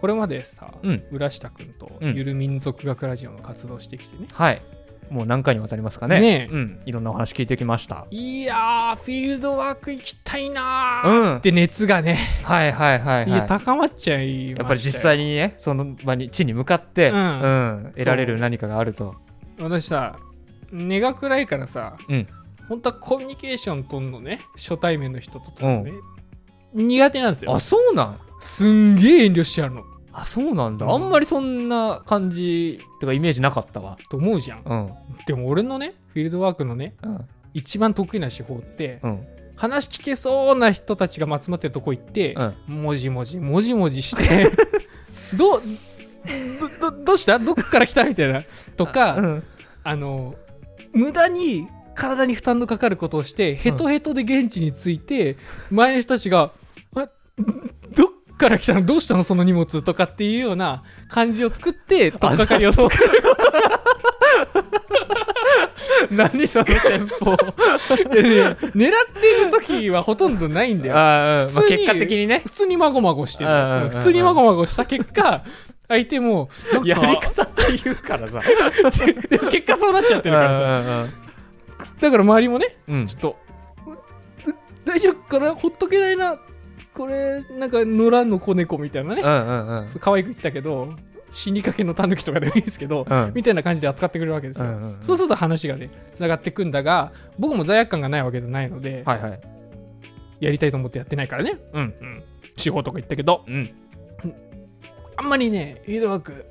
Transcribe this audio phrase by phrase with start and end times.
[0.00, 1.04] これまでさ、うん。
[1.10, 2.14] 浦下くんとうん。
[2.14, 4.62] ゆる民族学ラジオの活動してきてね、はい。
[5.10, 6.20] もう何回にわたりますかね。
[6.20, 6.52] ねえ。
[6.52, 6.78] うん。
[6.84, 8.06] いろんなお話聞いてきました。
[8.10, 13.30] いやーフィールドワーク行きたいなうーっんて熱がね、はいはいはいい。
[13.30, 14.56] やはい高まっちゃいましたよ。
[14.58, 17.20] やっぱり実際にねその場に地に向かって、ううん
[17.88, 19.14] ん得られる何かがあると。
[19.58, 20.18] 私さ
[20.70, 22.28] 根が暗いからさ、うん。
[22.68, 25.92] 本当はコミュニケーションとんのね初対面の人ととのね、
[26.74, 27.54] 苦手なんですよ。
[27.54, 28.20] あそうなん？
[28.40, 29.84] すんげえ遠慮しちゃうの。
[30.12, 30.92] あそうなんだ、うん。
[30.92, 33.98] あんまりそんな感じとかイメージなかったわ。
[34.10, 34.62] と思うじゃん。
[34.64, 34.92] うん。
[35.26, 37.24] でも俺のねフィールドワークのねうん。
[37.54, 39.26] 一番得意な手法って、うん。
[39.56, 42.34] 話聞けそうな人たちが集まってるとこ行って、
[42.68, 42.82] うん。
[42.82, 44.50] もじもじもじもじして
[45.36, 45.62] どう
[46.80, 47.38] どどどうした？
[47.38, 48.04] どっから来た？
[48.04, 48.44] みたいな。
[48.76, 49.14] とか
[49.84, 50.00] あ,、うん。
[50.00, 50.34] の
[50.92, 55.36] 無駄に体に負担のかかることをしてヘトヘトで現地に着いて、
[55.70, 56.52] 前の人たちが
[56.94, 57.08] 「あ
[57.38, 57.67] どっ
[58.38, 58.82] から来たの？
[58.82, 59.24] どうしたの？
[59.24, 62.98] その荷物」とかっていうような感じを作って取っかかりを作る。
[66.10, 67.36] 何その戦法？
[68.14, 70.96] でね狙ってる時はほとんどないんだよ。
[70.96, 71.52] あ、うん。
[71.54, 72.42] まあ、普通に結果的にね。
[72.44, 73.50] 普通にまごまごしてる
[73.90, 75.44] 普通にまごまごした結果
[75.88, 76.50] 相手も
[76.84, 78.40] やり方って言うからさ。
[79.50, 81.84] 結果そうなっちゃってるからさ。
[81.84, 83.06] さだから周りもねうん。
[83.06, 83.36] ちょっと
[84.84, 85.54] 大丈夫かな？
[85.54, 86.38] ほっとけないな
[86.98, 89.22] これなんか野良の子猫みたいなね。
[89.22, 89.88] うんうんうん。
[90.00, 90.94] 可愛く言ったけど
[91.30, 93.32] 死にかけのタヌキとかでもいいですけど、うん。
[93.34, 94.96] みたいな感じで扱ってくれるわけですよ、うんうんうん。
[95.00, 99.40] そうすると話がねつながってくんだが僕も罪悪感がないわけじゃないので、はいはい。
[100.40, 101.82] やりたいと思ってやってないからね、うん。
[101.82, 102.24] うん、
[102.56, 103.44] 司法とか言ったけど。
[103.46, 103.70] うん。
[105.16, 106.46] あんまりねフィールドワーク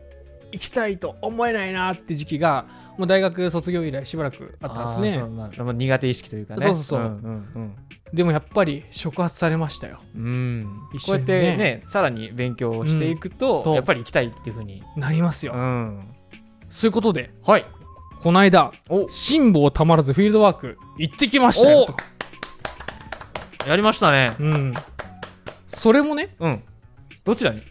[0.51, 2.65] 行きたいと思えないなって時期が
[2.97, 5.21] もう大学卒業以来しばらくあったんですね。
[5.21, 6.63] あーそうまあまあ苦手意識というかね。
[6.63, 6.99] そうそうそう。
[7.01, 7.03] ん
[7.55, 7.75] うん
[8.13, 9.99] でもやっぱり触発されましたよ。
[10.15, 10.23] うん。
[10.23, 13.73] うん一こうやってねさらに勉強をしていくと、うん。
[13.73, 14.81] やっぱり行きたいっていうふうに。
[14.95, 16.07] なりますよ、うん。
[16.69, 17.65] そういうことではい。
[18.21, 19.07] この間お。
[19.09, 21.95] 辛抱たまらずフィールドワーク行ってきましたよと。
[23.67, 24.31] やりましたね。
[24.39, 24.73] うん。
[25.67, 26.63] それもねうん。
[27.25, 27.61] どちらに？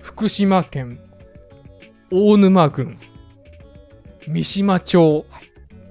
[0.00, 1.00] 福島県
[2.10, 2.98] 大沼郡
[4.28, 5.24] 三島町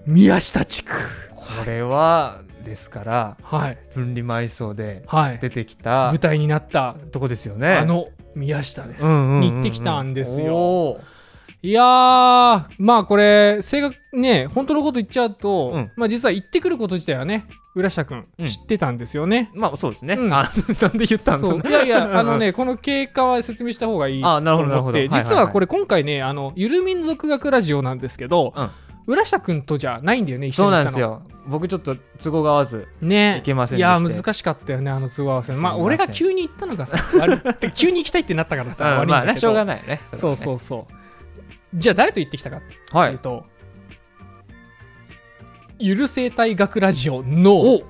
[0.05, 0.91] 宮下地区。
[1.35, 3.77] これはですからはい。
[3.93, 5.39] 分離埋葬ではい。
[5.39, 7.75] 出てきた舞台になったとこですよね。
[7.75, 9.41] あの宮下です、うんうんうんうん。
[9.41, 10.99] に行ってきたんですよ。
[11.61, 15.91] いやーまあこれ正確ね本当のこと言っちゃうと、うん。
[15.95, 18.45] まあ実は行ってくること自体はね浦下君うん。
[18.45, 20.33] 知ってたんですよね、まあそうですね、うん。
[20.33, 20.49] あ
[20.81, 24.97] なんで言ったんですかいやいや あのねこの経過は説明した方がいいとあなるほどなるほど。
[24.97, 25.23] はいはいはい。
[25.23, 28.69] 実はこれ今回ねあのゆる民族学ラジオなんですけど、うん。
[29.07, 31.21] 浦下君とじゃないんだよねそうなんですよ。
[31.47, 33.37] 僕ちょっと都合が合わずね。
[33.39, 35.53] いけませんいや難しかったよねあの通話合わせ。
[35.53, 36.97] まあ俺が急に行ったのがさ
[37.75, 40.93] 急に行きたいってなったからさ、うんまあねしょうがないねそううそうそう。
[41.75, 43.45] じゃあ誰と行ってきたかってはいいうと、
[45.77, 47.81] ゆる生態学ラジオの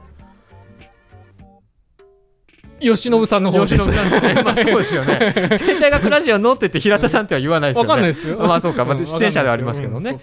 [2.79, 3.77] 吉信さんの方です。
[3.77, 4.43] 吉野さんね。
[4.43, 5.33] まあそうですよね。
[5.57, 7.89] 生態学ラジオのって言って平田さんっては言わないですよね。
[7.89, 8.37] わかんないですよ。
[8.37, 8.83] まあそうか。
[8.83, 9.05] まあん。
[9.05, 10.17] 出演者ではありますけどね。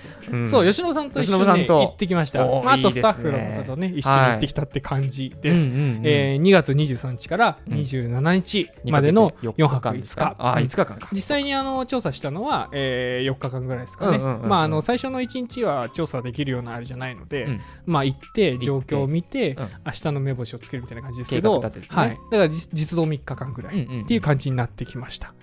[0.47, 2.45] そう吉野さんと一緒に、行ってきました。
[2.45, 5.71] まあ、あとスタッフの方とね、一緒に行ってきたって感じです。
[5.73, 7.75] えー2月23日からうん。
[7.75, 10.37] 27日までの4泊5日。
[10.39, 10.65] あうん。
[10.65, 11.09] 5日間か。
[11.13, 14.19] 実際にあの調査したのは、えー4日間ぐらいですかね。
[14.19, 17.61] まあ、あの最初の1日は調査できるようなあれじゃないので、うん。
[17.87, 19.69] まあ行って状況を見て、うん。
[19.87, 23.85] 明日の目星をつけるみたいな感じですけど、はい、だから実実動3日間ぐらい。
[24.03, 25.35] っていう感じになってきました。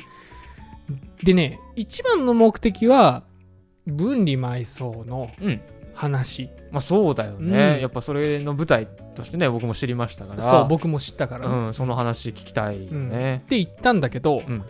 [1.24, 3.24] でね、一番の目的は、
[3.86, 5.62] 分離埋葬のうん。
[6.00, 6.50] 話。
[6.72, 7.82] まあそうだよね、うん。
[7.82, 10.42] やっぱそれの舞台としてね僕も知りましたから。
[10.42, 11.50] そう、僕も知ったから。
[11.50, 13.38] ね、うんその話聞きたいよね。
[13.38, 14.64] って言ったんだけど、うん。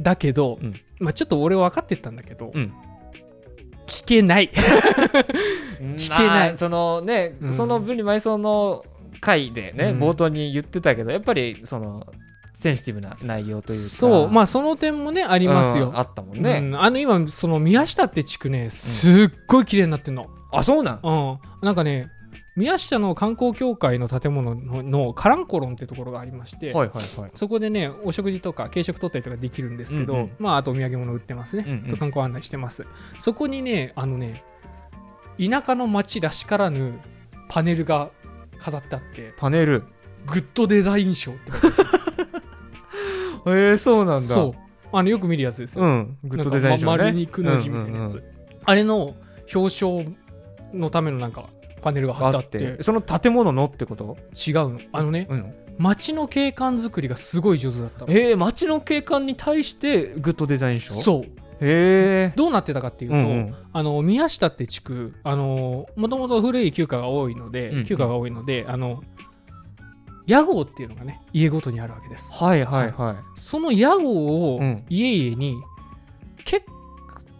[0.00, 0.74] だけど、うん。
[0.98, 2.72] まあちょっと俺分かってったんだけど、うん。
[3.86, 4.50] 聞けない。
[5.96, 6.58] 聞けない。
[6.58, 7.54] そのね、うん。
[7.54, 8.84] その分離埋葬の
[9.24, 9.98] 回でね、うん。
[9.98, 12.06] 冒頭に言ってたけどやっぱりその
[12.52, 13.88] センシティブな内容というか。
[13.88, 15.88] そう、まあその点もね、ありますよ。
[15.88, 16.80] うんあったもんね、うん。
[16.80, 20.28] あの今、その宮下って地区ね、すっごい綺麗になってんの。
[20.52, 21.00] あそうなん？
[21.02, 22.10] うん、なんかね、
[22.54, 27.30] 宮下の観光協会の建物ののカランコロンってところがありまして、はいはいはい。
[27.34, 30.30] そこでね、お食事とか軽食取ったりとかできるんですけど、うんうん。
[30.38, 31.64] まあ、あとお土産物売ってますね。
[31.66, 31.90] うんうん。
[31.90, 32.86] と観光案内してます。
[33.18, 34.44] そこにね、あのね、
[35.44, 37.00] 田舎の町らしからぬ
[37.48, 38.10] パネルが
[38.64, 39.84] 飾ってあって、パネル。
[40.26, 41.86] グッドデザイン賞って書いてあるんですよ。
[43.46, 44.20] えー、そうなんだ。
[44.22, 44.96] そう。
[44.96, 45.84] あのよく見るやつですよ。
[45.84, 46.18] うん。
[46.24, 46.90] グッドデザイン賞ね。
[46.90, 48.14] 丸にくの字みたいなやつ。
[48.14, 48.32] うんうんうん。
[48.64, 49.14] あれの
[49.54, 50.16] 表彰
[50.72, 51.44] のためのなんか
[51.82, 52.82] パネルが貼ってあって。
[52.82, 54.16] その建物のってこと？
[54.34, 54.80] 違うの。
[54.92, 55.52] あのねうん。
[55.76, 58.12] 街の景観作りがすごい上手だったの。
[58.12, 60.94] えー、街の景観に対してグッドデザイン賞？
[60.94, 61.43] うそう
[62.36, 63.54] どうなってたかっていうと、うんうん。
[63.72, 67.84] あの宮下って地区あのもともと古い旧家が多いので、うんうん。
[67.84, 69.02] 旧家が多いのであの
[70.26, 72.32] 屋号っていうのがね家ごとにあるわけです。
[72.34, 73.16] はいはいはい。
[73.40, 74.84] その屋号をうん。
[74.88, 75.56] 家々に
[76.44, 76.66] 結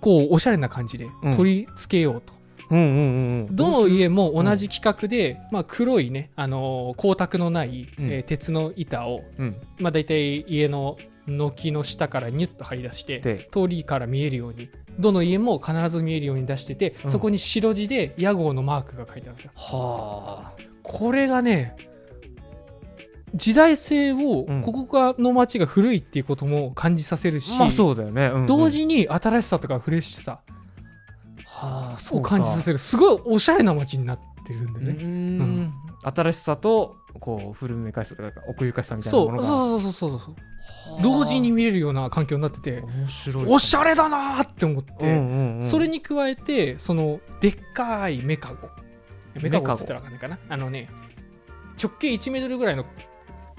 [0.01, 1.37] 構おしゃれな感じでうん。
[1.37, 2.33] 取り付けようと、
[2.71, 3.57] うんうんうんうん。
[3.57, 8.11] どの家も同じ企画で、まあ、黒いね、あのー光沢のない、うん。
[8.11, 9.57] えー鉄の板を、うん。
[9.79, 17.11] まあ、大体家の軒の下からニュッと張り出してで通りから見えるようにどの家も必ず見えるように出してて、うん。
[17.11, 20.63] そこに白地で屋号のマークが書いてあるんですよはあ。
[20.83, 21.77] これがね
[23.35, 24.63] 時代性を、うん。
[24.63, 28.47] ここがの街が古いっていうことも感じさせるし、まあそうだよね、うんうん。
[28.47, 30.41] 同時に新しさとかフレッシュさ
[31.47, 32.79] はあそう感じさせる。
[32.79, 35.39] すごいおしゃれな街になってるんだうよね、ん。
[35.63, 35.73] ん。
[36.05, 39.45] 新しさとこう古めかしさとか奥ゆかしさみたいなものが。
[39.45, 39.81] そう。
[39.81, 40.54] そうそうそうそうはあ
[41.03, 42.83] 同時に見れるような環境になってて
[43.47, 48.69] おしゃれだなーって思って、それに加えてそのでっかいメカゴ。
[49.35, 50.39] メカゴっつったらわかんないかな。
[50.49, 50.89] あのね
[51.83, 52.85] 直径1メートルぐらいの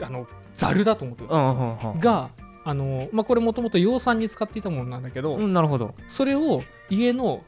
[0.02, 1.98] あのザルだと思ってくださうんうんうん。
[1.98, 2.30] いが
[2.64, 5.94] あの、まあ、これもともと養蚕に使っていたものなんだけど、うんなるほど。
[6.08, 7.44] それを家の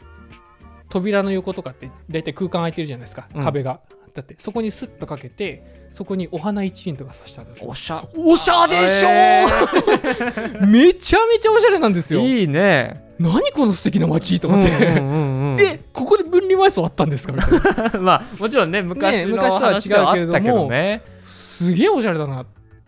[0.89, 3.43] 扉の横とかって大体空間空いてるじゃないですか、うん。
[3.43, 3.79] 壁が
[4.17, 7.69] だってそこにスッとかけてそこにお花一輪とか刺したんですよ。
[7.69, 9.45] おしゃおしゃでしょ、え
[10.65, 12.21] めちゃめちゃおしゃれなんですよ。
[12.21, 13.05] いいね。
[13.19, 14.71] 何この素敵な街と思って、
[15.63, 17.33] えここで分離埋葬あったんですか？
[17.33, 17.99] みたいな。
[18.01, 21.03] まあもちろんね昔の昔とは違うけどね。
[21.25, 22.45] すげえおしゃれだな。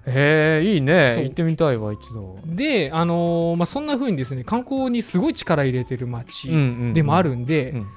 [0.08, 1.12] へえいいね。
[1.14, 1.24] そう。
[1.24, 2.40] 行ってみたいわ一度。
[2.46, 6.50] であのーまあ、そんな風にですね観光にすごい力入れてる街
[6.94, 7.88] でもあるんで、うん。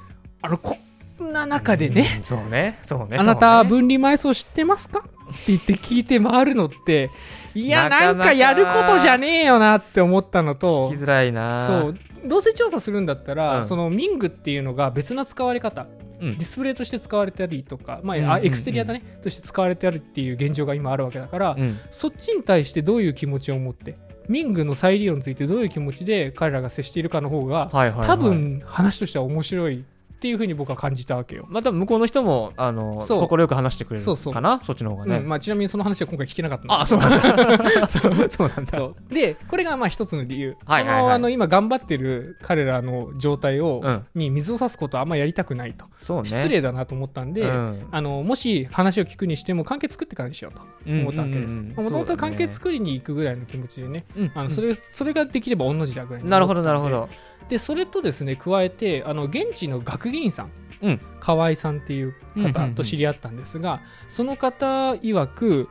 [0.43, 0.77] あのこ
[1.23, 2.23] んな中でね、うん。
[2.23, 2.79] そうね。
[2.83, 3.17] そうね。
[3.19, 5.01] あなた分離埋葬知ってますか？
[5.01, 5.09] って
[5.49, 7.11] 言って聞いて回るのって
[7.55, 10.91] いやなんかやることじゃねえよなって思ったのと。
[10.91, 11.67] 聞きづらいな。
[11.67, 11.99] そう。
[12.25, 13.65] どうせ調査するんだったら、うん。
[13.65, 15.87] そのミングっていうのが別な使われ方。
[16.21, 16.39] うん。
[16.39, 21.79] ディスプレイとして使われたりとか、まあうんうんうんあエクステリアだね、として使われてあるっていう現状が今あるわけだから、うん。
[21.91, 23.97] そっちに対してどういう気持ちを持って
[24.29, 28.07] ミングの再利用についてどういう気持ちで彼らが接しているかの方が、はいはいはい。
[28.07, 29.85] 多分話としては面白い
[30.23, 31.47] っていうふうに僕は感じたわけよ。
[31.49, 34.33] また向こうの人もあの快く話してくれるそうそう。
[34.33, 35.17] かなそっちの方がね。
[35.17, 35.29] うん。
[35.29, 37.01] まあ、ちなみにその話は今回聞けなかったあそう。
[37.01, 38.91] なんだそうそうなんだ。
[39.11, 44.07] でこれがまあ一つの理由、はいはいあの今頑張ってる彼らの状態を、うん。
[44.15, 46.29] に水を差すことはあんまやりたくないと、ね。
[46.29, 47.89] 失礼だなと思ったんで、うん。
[47.91, 51.61] あのもし話を聞くにしても関係作ってからにしようと思ったわけです。
[51.61, 54.05] もともと関係作りに行くぐらいの気持ちでね、
[54.37, 57.09] あのそれそれができれば御の字だぐらいになるほどなんるほど
[57.49, 60.53] でそれとですね加えてあの現地の学芸員さん、
[60.83, 61.01] うん。
[61.21, 62.53] 河合さんっていううんうんうん。
[62.53, 65.69] 方と知り合ったんですが、その方曰く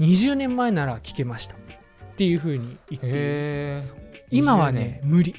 [0.00, 1.56] 20年前なら聞けました。
[1.56, 1.58] っ
[2.16, 3.80] ていうふうに言って
[4.30, 5.34] 今はね無理。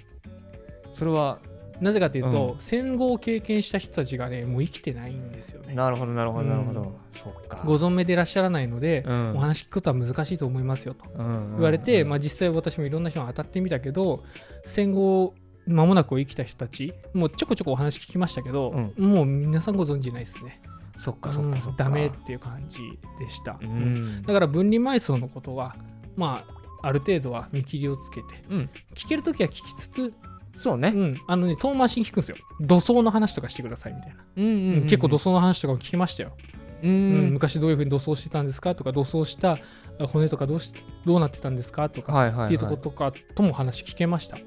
[0.94, 1.39] それは
[1.80, 5.74] なぜかというと、う戦後を経験した人たちがねもう生きてないんですよね。
[5.74, 7.00] なるほどなるほどなるほうど。
[7.16, 7.63] そっか。
[7.66, 9.36] ご存命でいらっしゃらないので、うん。
[9.36, 14.24] お話聞くことは難しいと思いますよと言言われて、まあ、実際私もいろんな人が当たってみたけど
[14.66, 15.33] 戦後
[15.67, 20.61] 間もなくを生きた人たちもうちょこちょこお話聞きましたけど、もう皆さんご存知ないですね。
[20.97, 21.85] そっかそっかそっか。
[21.85, 22.79] うんダメっていう感じ
[23.19, 24.21] でした、うん。
[24.23, 25.75] だから分離埋葬のことは
[26.15, 26.44] ま
[26.81, 28.69] あある程度は見切りをつけてうん。
[28.94, 30.13] 聞けるときは聞きつつ、
[30.53, 30.91] そうね。
[30.95, 32.37] うん、あのね遠回しに聞くんですよ。
[32.59, 36.35] 土葬の話とかしてくださいみたいな、うんうん結構土葬の話とかも聞きましたよ、
[36.83, 37.30] ううん。
[37.30, 39.57] ん昔どういうふうに土葬してたんですかとか土葬した
[39.99, 40.73] 骨とかどうし
[41.06, 42.45] どうなってたんですかとか、はいはいはい。
[42.45, 44.37] っていうところとかとも話聞けました。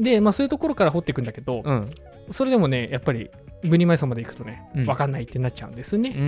[0.00, 1.90] で、まあ、そういうところから掘っていくんだけど、うん。
[2.30, 3.30] それでもね、やっぱり
[3.62, 4.86] 分離埋葬まで行くとね、うん。
[4.86, 6.10] 分かんないってなっちゃうんですね。
[6.10, 6.24] うんう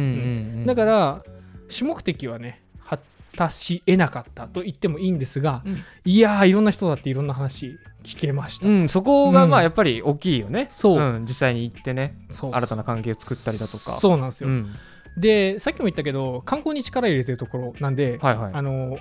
[0.62, 1.22] んだから、
[1.68, 2.98] 主目的はね、果
[3.36, 5.82] たし得なかったと言ってもいいんですが、うん。
[6.04, 8.68] いやー、いろんな人だっていろんな話聞けました。
[8.68, 9.54] うんそこがまうん。
[9.60, 10.66] あやっぱり大きいよね。
[10.70, 11.18] そう。
[11.18, 12.52] ん実際に行ってねそう。
[12.52, 13.92] 新たな関係を作ったりだとか。
[13.92, 14.50] そうなんですよ。
[14.50, 14.74] うん。
[15.16, 18.52] で、さっきも言ったけど、観光に力入れてるところなんで、はいはい。
[18.54, 18.98] あの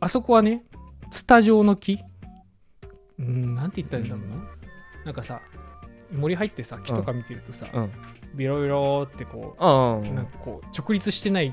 [0.00, 0.64] あそこはね
[1.10, 1.98] ツタ状の木
[3.20, 4.44] うんなんて言ったらいいんだろうな、
[5.04, 5.40] なんかさ
[6.12, 7.90] 森入ってさ木とか見てるとさ、うん。
[8.34, 11.52] ビロビロってこあう、なんかこう直立してない、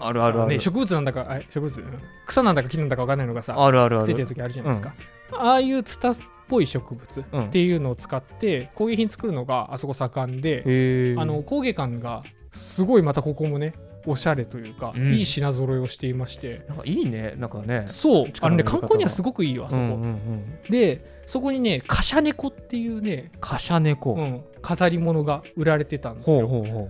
[0.00, 0.50] あるあるある。
[0.50, 2.00] ね、植物なんだかあ植物うん。
[2.26, 4.94] 草なんだか木なんだか分かんないのがさあるあるあついてるる時あるじゃないですか、
[5.32, 6.16] ああいうツタっ
[6.48, 7.44] ぽい植物うん。
[7.46, 12.22] っていうのを使って工芸品作るのがあそこ盛んで、あの工芸館が
[12.52, 13.74] すごいまたここもね
[14.06, 15.14] おしゃれというか、うん。
[15.14, 16.62] いい品揃えをしていまして。
[16.68, 17.34] なんかいいね。
[17.36, 17.84] なんかね。
[17.86, 18.26] そう。
[18.40, 20.60] あのね観光にはすごくいいよあそこ、うんうんうん。
[20.70, 24.14] でそこにねカシャネコっていうね、カシャネコ。
[24.14, 26.88] うん、飾り物が売られてたんですほうよほうほ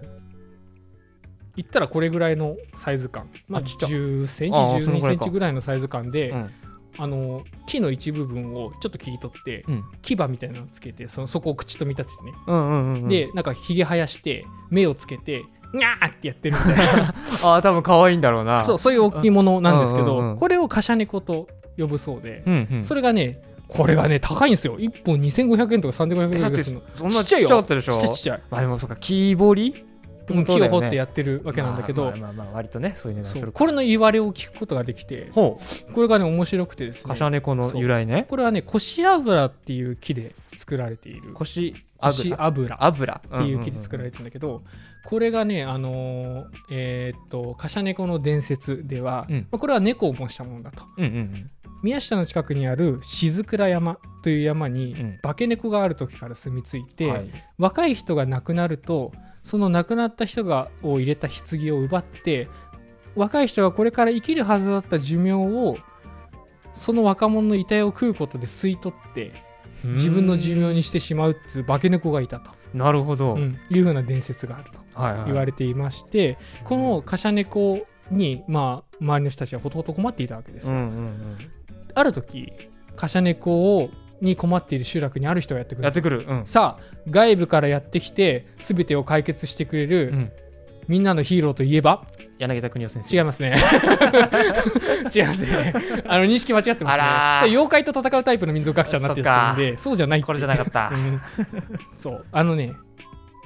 [1.56, 3.86] 言ったらこれぐらいのサイズ感、まあ、あちっちゃ。
[3.86, 5.24] 10センチ12あーそのぐらいか。
[5.24, 6.50] センチぐらいのサイズ感で、うん。
[6.98, 9.84] あの木の一部分をちょっと切り取って、うん。
[10.02, 13.08] 牙みたいなのをつけてそのそこを口と見立ててね、うんうんうんうん。
[13.08, 15.44] でなんかひげ生やして目をつけて
[15.76, 17.14] にゃーってやってるみたいな。
[17.44, 18.64] ああ多分可愛いんだろうな。
[18.64, 22.84] そうそういう置物なんですけど、うんうんうんこれをカシャネコと呼ぶそうで、うんうん。
[22.84, 24.78] それがねこれがね高いんですよ。
[24.78, 26.82] 1本2500円とか3500円ぐらいするの。
[26.94, 27.48] そんなちっちゃいよ。
[27.48, 27.98] ちったでしょ。
[27.98, 29.86] ちっちゃいあでもそうか木彫り
[30.34, 35.58] 木を掘ってやってるわけなんだけど、まあまあまあまあ割とねそういう値うこれの言われを聞くことができてほ
[35.92, 37.10] これがね面白くてですうね。
[37.10, 38.26] カシャネコの由来ね。
[38.28, 41.32] これはねコシ油っていう木で作られている。
[41.34, 42.44] 腰コシ油。
[42.44, 42.84] 油。
[42.84, 44.62] 油っていう木で作られてるんだけど、
[45.06, 49.36] これがねあのーえーっとカシャネコの伝説では、うん。
[49.50, 50.84] まあこれは猫を模したものだと。
[50.96, 51.50] うんうんうん。
[51.82, 55.18] 宮下の近くにある静倉山という山に、うん。
[55.22, 57.30] 化け猫がある時から住み着いて、はい。
[57.58, 61.36] 若い人が亡くなるとその亡くなった人がを入れた棺
[61.72, 62.48] を奪って
[63.14, 65.78] 若い人がこれから生きるはずだった寿命を
[66.74, 69.32] その若者の遺体を食うことで吸い取って
[69.84, 73.54] 自分の寿命にしてしまうっていう化け猫がいたと、なるほど、うん。
[73.70, 74.80] いうふうな伝説があると
[75.26, 81.38] 言われていまして、このカシャ猫に、まあ、周りの人たちはほとほと困っていたわけですよ、うんうん
[81.94, 82.52] ある時
[82.94, 83.88] カシャ猫を
[84.20, 86.26] に困っている集落にある人がやってくうん、るやってくる。
[86.28, 90.32] うん、さあ外部からやってきて全てを解決してくれる、うん、
[90.88, 92.06] みんなのヒーローといえば？
[92.38, 93.54] 柳田邦夫先生違いますね。
[95.14, 95.72] 違いますね。
[96.06, 97.50] あの認識間違ってますね。
[97.52, 100.90] 妖怪と戦うタイプの民族学者になってるんでそうじゃないこれじゃなかった。
[100.94, 101.20] う ん
[101.94, 102.26] そう。
[102.30, 102.74] あのね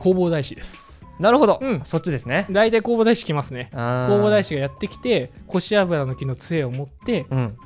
[0.00, 1.82] 弘法大師ですなるほど、うん。
[1.84, 2.46] そっちですね。
[2.50, 3.68] 大体弘法大師来ますね。
[3.72, 7.56] 弘弘法大師がやってきて腰油の木の杖を持ってうん。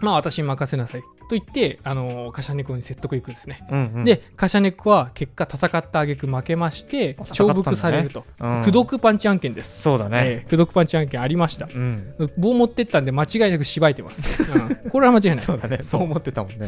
[0.00, 7.60] まあ私に任せなさいと言ってあのカシャネコに説得いくんですね、うんうん、でカシャネコは結果戦った挙句負けましてあ戦ったんだね。
[7.60, 9.82] 重複されると、うん、パンチ案件です。
[9.82, 11.66] そうだね、えーパンチ案件ありました。
[11.66, 12.14] うん。
[12.36, 14.90] 棒持ってったんで間違いなくしばいてます、うん。
[14.90, 15.38] これは間違いない。
[15.38, 15.78] そうだね。
[15.82, 16.66] そう思ってたもんね。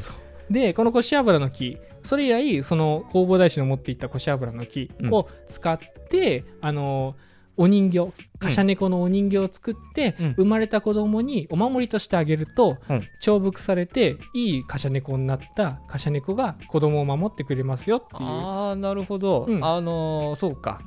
[0.51, 1.79] でこの腰油の木。
[2.03, 7.17] それ以来その弘法大師の持っていった腰油の木を使って、あの
[7.59, 10.33] お人形カシャネコのお人形を作って、うん。
[10.35, 13.03] 生まれた子供にお守りとしてあげると、うん。
[13.21, 18.31] 重複されていいカシャネコになったカシャネコが子供を守ってくれますよっていう。
[18.31, 19.65] ああなるほど、うん。
[19.65, 20.81] あのーそうか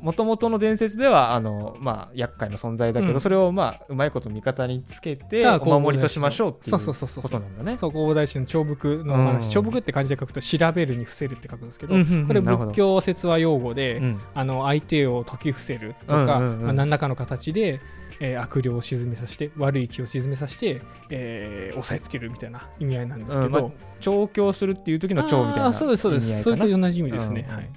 [0.00, 3.20] もともとの伝説ではあのまあ厄介な存在だけど、うん。
[3.20, 7.22] それをまあうまいこと味方につけてお守りとしましょうっていそうそうそうそう。
[7.22, 7.76] ことなんだね。
[7.76, 9.50] そう弘法大師の重複の話、うん。
[9.50, 12.26] 重複って漢字で書くと調べるに伏せるって書くんですけど、うんうんうん。
[12.26, 14.20] これ仏教説話用語で、うん。
[14.34, 16.62] あの相手を解き伏せるとか、うんうんうん。
[16.64, 17.80] まあ、何らかの形で、
[18.20, 23.64] えー悪霊を沈めさせて悪い気を沈めさせて、えー押さえつけるみたいな意味合いなんですけど、うん。
[23.64, 26.42] ま調教するっていう時の調みたいなそうですそうです。
[26.42, 27.56] それと同じ意味ですね、うん。
[27.56, 27.70] はい、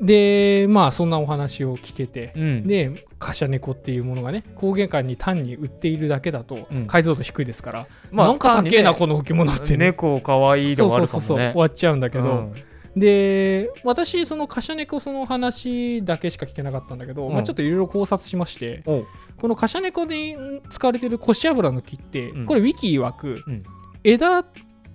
[0.00, 2.66] でまあそんなお話を聞けて、うん。
[2.66, 6.86] でカシャネコっていうものがね工芸館に単に売っているだけだとうん。
[6.86, 9.86] 解像度低いですから、まあなんか高えな、ねこの置物ってね。
[9.86, 12.54] 猫かわいいでもあそうそうそうる終わっちゃうんだけど、うん。
[12.96, 17.32] で私そのカシャネコその話だけしか聞けなかったんだけど、うん。
[17.32, 20.36] まあ、ちょっといろいろ考察しましてこのカシャネコで
[20.70, 22.46] 使われてる腰油の木って、うん。
[22.46, 23.64] これウィキ曰く、うん。
[24.04, 24.44] 枝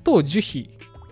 [0.03, 0.69] と樹皮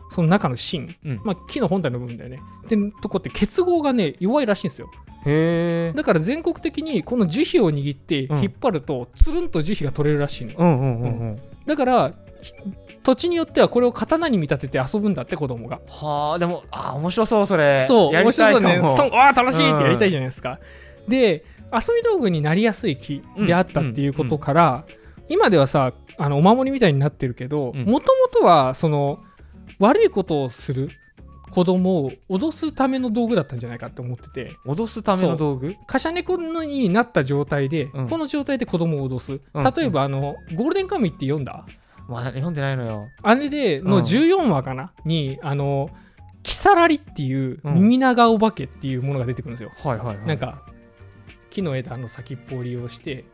[0.10, 1.22] その中の芯、うん。
[1.24, 2.40] まあ、木の本体の部分だよね
[2.76, 4.90] ってとこって結合がね弱いらしいんですよ。
[5.26, 5.94] へえ。
[5.96, 8.40] だから全国的にこの樹皮を握ってうん。
[8.40, 11.42] 引っ張ると、つるんと樹皮が取れるらしいのうんうんうんうん。
[11.66, 12.54] だからひ
[13.04, 15.80] 土地によってはこれを刀に見立てて遊ぶんだって子供が。
[15.88, 17.86] はあでもあー面白そうそれ。
[17.88, 18.76] そう、面白そうね。
[18.76, 20.60] ストンああ、楽しいってやりたいじゃないですか。
[21.08, 24.86] で、遊び道具になりやすい木であったっていうことから、
[25.30, 27.86] 今ではさ、あのお守りみたいになってるけど、うん。
[27.86, 29.20] もともとは、その、
[29.80, 30.92] 悪いことをする
[31.52, 35.76] 子供を脅すための道具だったんじゃないかって思ってて、脅すための道具？
[35.86, 38.10] カシャネコになった状態で、うん。
[38.10, 39.34] この状態で子供を脅す。
[39.54, 41.66] うん例えば、あの、ゴールデンカムイって読んだ？
[42.08, 43.08] まあ読んでないのよ。
[43.22, 44.04] あれでのうん。
[44.04, 45.90] 14話かな、に、あの、
[46.44, 49.72] キサラリっていう耳長お化けっていうものが出てくるんですよ。
[49.78, 50.26] はいはいはい。
[50.26, 50.64] なんか
[51.52, 53.26] 木の枝の先っぽを利用して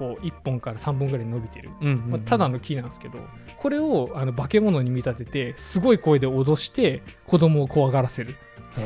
[0.00, 2.10] こう1本から3本ぐらい伸びてる、うんうんうん。
[2.12, 3.18] まあ、ただの木なんですけど
[3.58, 8.36] これをあの化け物に見立ててすごい声で脅して子供を怖がらせる。
[8.76, 8.82] ブ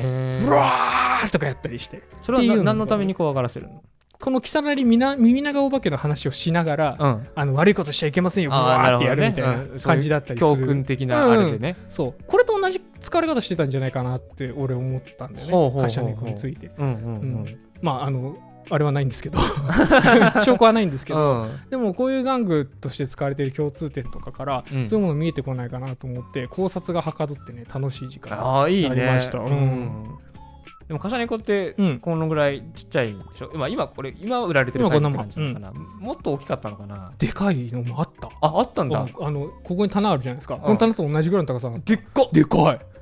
[0.50, 2.02] ワーとかやったりして。
[2.21, 3.83] それは何のために怖がらせるの？
[4.21, 7.28] この木更木みな耳長お化けの話をしながら、うん。
[7.35, 9.76] あの悪いことしちゃいけませんよブワーってやるみたいうん。
[9.76, 11.76] な感じだったりする、教訓的なあれでね。
[11.88, 12.25] そう。
[12.26, 15.52] これと同じ使われ方してたんじゃないかなって俺思ったんだよね。
[15.52, 15.83] ほうほうほうほう。
[15.83, 16.71] カシャネコについて。
[16.78, 17.59] うんうんううんん。
[17.83, 18.37] まああの
[18.71, 19.38] あれはないんですけど。
[20.44, 21.50] 証拠はないんですけど、うん。
[21.71, 24.87] でもこういう玩具として使われている共通点とかから、うん。
[24.87, 29.38] そういうもの見えてこないかなと思って考察がはかどってね楽しい時間ありました。
[29.38, 30.18] うん。
[30.87, 31.99] でもカシャネコってうん。
[31.99, 37.12] このぐらいちっちゃいでしょ、まあ、今これ今売られてるサイズって感じなのかな、もっと大きかったのかな？
[37.18, 38.28] でかいのもあった。
[38.40, 39.09] ああったんだ。
[39.21, 42.80] あのここに棚あるじゃないですか、この棚と同じぐらいの高さでっかでかい。
[42.85, 42.94] そ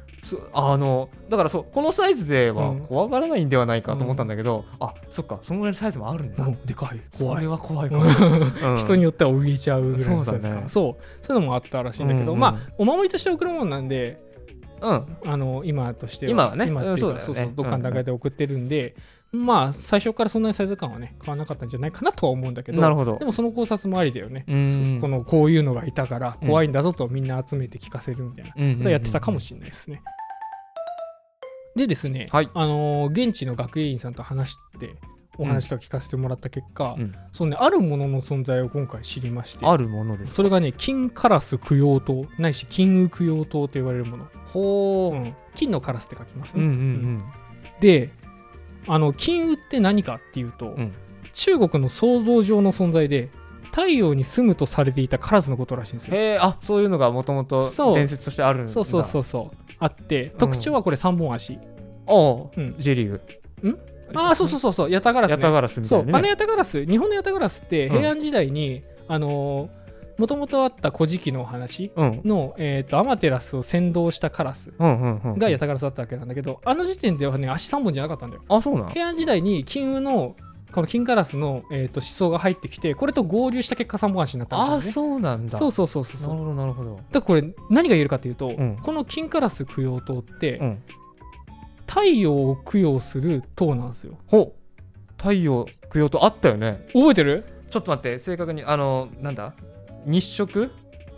[0.52, 2.80] あのだからそうこのサイズではうん。
[2.86, 6.64] 怖がらないんではないかと思ったんだけど、あそっかそのぐらいのサイズもあるんだ、うん。
[6.64, 7.00] でかい。
[7.18, 7.90] 怖いそれは怖い。
[7.90, 8.78] かも、うんうん。
[8.78, 10.48] 人によっては浮いちゃうぐらいのサイズか。
[10.48, 10.54] そう。
[10.54, 14.22] だねそうそういうのもあったらしいんだけど、うんうんまあお守りとして送るもんなんで
[14.80, 15.06] うん。
[15.24, 16.30] あの今としては。
[16.30, 16.66] 今はね。
[16.66, 18.94] 今っていうかうんそうそうそうどっかの段階で送ってるんで、
[19.32, 23.18] まあ最初からそんなにサイズ感はね変わらなかったんじゃないかなとは思うんだけどなるほど。
[23.18, 24.98] でもその考察もありだよね、うん。
[25.00, 30.02] このこういうのがいたから怖いんだぞとみんな集めて聞かせるみたいなうんことをやってたかもしれないですね。
[31.74, 32.50] でですね、はい。
[32.52, 34.94] あのー現地の学芸員さんと話して
[35.38, 37.14] お話とか聞かせてもらった結果、うん。
[37.32, 45.34] そのね、あるものの存在を今回知りましてあるものですそれがね金カラス供養塔ないし金烏供養塔と言われるもの、ほう、うん。
[45.54, 47.24] 金のカラスって書きますうんうね、ん。
[47.80, 48.10] で
[48.86, 50.92] あの金烏って何かっていうと、うん。
[51.32, 53.30] 中国の想像上の存在で
[53.70, 56.14] 太陽に住むとされていたカラスのことらしいんですよ。
[56.14, 57.94] へえあそういうのがもともとそう。
[57.94, 58.68] 伝説としてあるんだ。
[58.68, 59.56] そうそうそうそう。
[59.78, 61.58] あって特徴はこれ3本足、
[62.06, 62.74] おう、うん。
[62.78, 63.20] J リーグ。
[64.14, 64.90] ああそうそうそうそう。
[64.90, 66.06] ヤタガラス、ね、ヤタガラスみたそいう。
[66.06, 67.96] なねあのヤタガラス日本のヤタガラスってうん。
[67.96, 69.70] 平安時代に、あの
[70.18, 72.20] もともとあった古事記の話うん。
[72.24, 78.42] の、えー、とアマテラスを先導したカラスがヤタガラスだったわけなんだけど、あの時点ではね足3本じゃなかったんだよ。
[78.48, 78.90] あそうなん？
[78.90, 80.36] 平安時代に金運の
[80.72, 85.10] この金カラスの、えー、と思想が入ってきてこれと合流した結果3本足になったんあですよね。
[85.10, 85.58] そうなんだ。
[85.58, 86.96] そうそうそうそうなるほどなるほど。
[86.96, 88.78] だからこれ何が言えるかというと、ん。
[88.82, 90.82] この金カラス供養塔って、うん。
[91.86, 94.14] 太陽を供養する塔なんですよ。
[94.26, 94.82] ほう。
[95.18, 96.86] 太陽供養とあったよね。
[96.94, 97.44] 覚えてる？
[97.68, 99.54] ちょっと待って正確にあのなんだ？
[100.06, 100.70] 日食？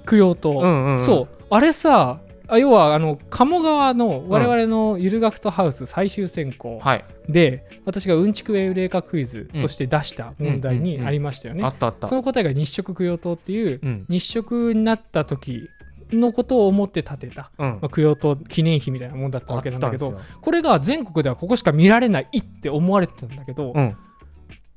[0.07, 1.45] 供養塔、んうんそう。
[1.51, 7.05] あれさあ要はあの鴨川の我々のゆる学徒ハウス最終選考はい。
[7.27, 12.07] で、私がうんちくエウレカクイズとして出した問題にありましたよね、あったあった。
[12.07, 14.07] その答えが日食供養塔っていううん。
[14.11, 15.71] 日食になった時
[16.13, 17.67] のことを思って建てた、うん。
[17.67, 23.97] まあ、供養塔記念碑みたいなもんだったわけなんだけどこれが全国ではここしか見られないって思われてたんだけど、うん。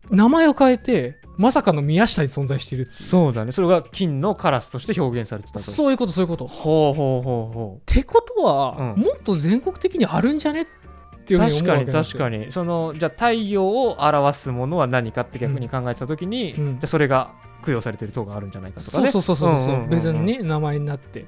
[0.09, 3.51] 名前を変えてまさかの宮下に存在していうそうだね。
[3.51, 5.59] それが金のカラスとして表現されてたと。
[5.59, 6.45] そういうことそういうこと。
[6.45, 7.53] っほうほうほう。
[7.53, 9.01] ほてことは、うん。
[9.03, 10.65] もっと全国的にあるんじゃねっ
[11.25, 12.51] ていうふうに思う確かに確かに。
[12.51, 16.65] そのじゃあ太陽を表すものは何かって逆に考えてた時に、うん。
[16.73, 21.25] じゃあそれが供養されてる塔があるんじゃないかとかそうねそうそうそうそう,、別にね名前になって、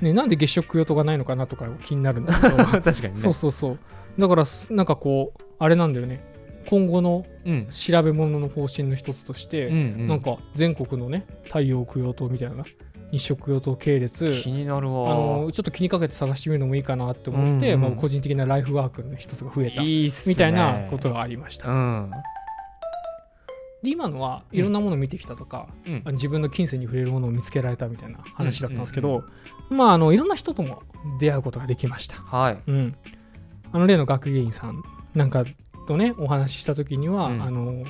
[0.00, 2.56] ね、なんで月食供養塔がないのかなとか気になるんだけど。
[2.80, 3.16] 確かにね。
[3.16, 3.78] そうそうそう。
[4.18, 6.33] だからすなんかこうあれなんだよね
[6.68, 7.66] 今後のうん。
[7.66, 10.08] 調べ物の方針の一つとして、うんうん。
[10.08, 12.64] なんか全国のね太陽供養塔みたいな
[13.12, 17.90] 日食供養塔系列気になるあわのちょっと気にかけて探してみるのもいいかなって思って、うんうん。
[17.90, 19.82] まあ、個人的なライフワークの一つが増えた。
[19.82, 21.68] みたいなことがありました。
[21.68, 22.10] うん。
[23.82, 26.02] で今のはいろんなものを見てきたとか、うん。
[26.12, 29.24] 自分の金銭に触れるものを見つけられたみたいな話だったんですけど、
[29.68, 30.82] まああのいろんな人とも
[31.20, 32.16] 出会うことができました。
[32.16, 32.58] はい。
[32.66, 32.96] うん、
[33.72, 34.82] あの例の学芸員さん
[35.14, 35.44] なんか
[35.86, 37.42] とねお話しした時には、うん。
[37.42, 37.84] あの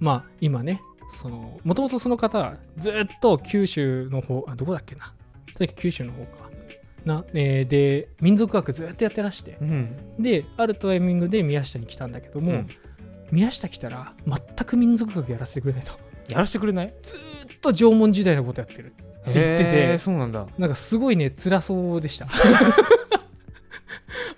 [0.00, 0.80] まあ今ね
[1.10, 5.12] そのもともとその方はずっと九州の方あどこだっけな。
[5.76, 6.48] 九州の方か。
[7.04, 9.56] な、えーで民族学ずっとやってらして。
[9.60, 9.96] うん。
[10.18, 12.68] であるタイミングで宮下に来たんだけども、うん。
[13.32, 15.92] 宮下来たら全く民族学やらせてくれないと。
[16.28, 16.94] やらせてくれない？
[17.02, 17.18] ずっ
[17.60, 18.92] と縄文時代のことやってる
[19.26, 19.98] 言ってて。
[19.98, 20.46] そうなんだ。
[20.58, 22.26] なんかすごいね辛そうでした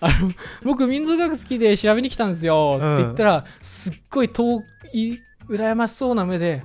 [0.01, 2.77] あの僕民族学好きで調べに来たんですよ。
[2.79, 6.63] って言ったら、すっごい遠い羨ましそうな目で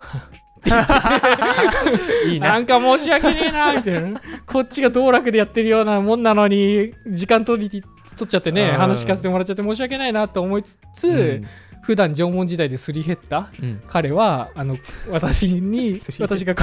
[2.26, 4.20] いいねなんか申し訳ねえなみたいな。
[4.46, 7.82] こっちが道楽でやってるようなもんなのに時間取り
[8.16, 8.76] 取っちゃってねうん。
[8.76, 11.46] 話聞かせてもらっちゃって申し訳ないなと思いつつ、うん
[11.82, 13.82] 普段縄文時代ですり減ったうん。
[13.86, 14.78] 彼はあの
[15.10, 16.54] 私に私が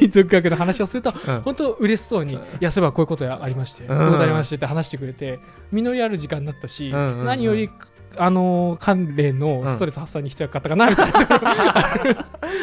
[0.00, 1.40] 民族学の話をするとうん。
[1.42, 3.86] 本当嬉しそうに「いやそういえばこういうことありまして、ん。
[3.88, 5.38] こういうことありまして」って話してくれて
[5.70, 6.98] 実りある時間になったし、うん。
[6.98, 7.26] うんうん。
[7.26, 7.70] 何より
[8.18, 11.18] あの関連のストレス発散に必要かったかなみたいな。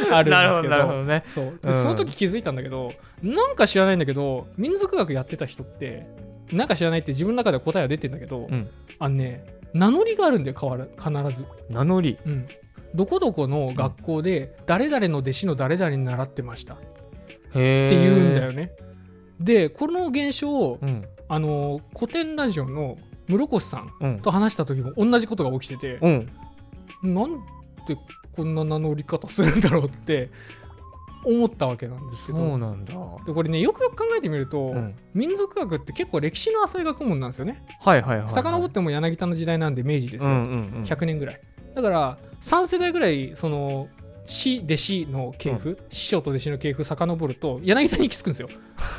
[0.17, 0.69] あるなるんですけど。
[0.69, 1.23] なるほどね。
[1.27, 1.45] そう。
[1.45, 1.73] でうん。
[1.73, 6.07] その時気づいたんだけどなんか知らないんだけど民族学やってた人って
[6.51, 8.67] なんか知らないって自分の中では答えは出てんだけど、うん。
[8.99, 11.45] あのね名乗りがあるんだよ変わら必ず。
[11.69, 12.17] 名乗り。
[12.25, 12.47] うん。
[12.95, 16.75] どこどこの学校で誰々の弟子の誰々に習ってました。
[16.75, 16.77] っ
[17.53, 18.71] て言うんだよね。
[19.39, 21.05] でこの現象をうん。
[21.29, 24.19] あの古典ラジオの室越さん。
[24.21, 27.13] と話した時も同じことが起きてて、うん。
[27.13, 27.39] なん
[27.87, 27.97] で
[28.35, 30.29] こんな名乗り方するんだろうって
[31.25, 32.93] 思ったわけなんですけそうどなんだ。
[33.25, 34.95] でこれねよくよく考えてみると、うん。
[35.13, 37.63] 民族学って結構歴史の浅い学問なんですよね。
[37.81, 38.29] はいはいはいはい。
[38.29, 40.83] 遡っても柳田の時代なんで明治ですよ、うんうんうん。
[40.83, 41.41] 100年ぐらい。
[41.75, 43.87] だから3世代ぐらいその
[44.25, 48.49] 師弟子の系譜、師匠と弟子の系譜遡ると柳田に行き着くんですよ。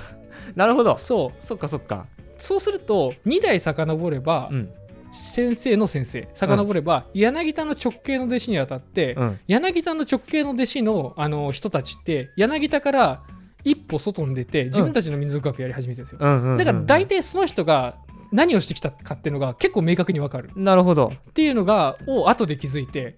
[0.55, 0.99] なるほど。
[0.99, 1.43] そう。
[1.43, 2.07] そっかそっか。
[2.39, 4.71] そうすると2代遡れば、うん
[5.15, 6.29] 先生の先生。
[6.35, 9.39] 遡れば、柳田の直系の弟子にあたって、うん。
[9.47, 13.23] 柳田の直系の弟子のあの人たちって柳田から
[13.65, 17.97] 一歩外に出て自分たちの民族学やり始めてるんですよ、うんうんうんだから大体その人が
[18.31, 20.51] 何をしてきたかっていうのが結構明確に分かる。
[20.57, 21.13] なるほど。
[21.31, 23.17] っていうのがを後で気づいて